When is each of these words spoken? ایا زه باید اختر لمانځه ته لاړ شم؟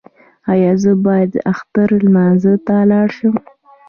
ایا 0.53 0.71
زه 0.81 0.91
باید 1.05 1.31
اختر 1.51 1.89
لمانځه 2.05 2.53
ته 2.67 2.75
لاړ 2.91 3.07
شم؟ 3.17 3.35